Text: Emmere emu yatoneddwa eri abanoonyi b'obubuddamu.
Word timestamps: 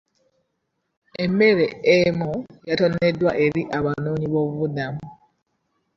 Emmere 1.23 1.65
emu 1.97 2.31
yatoneddwa 2.69 3.31
eri 3.45 3.61
abanoonyi 3.77 4.27
b'obubuddamu. 4.29 5.03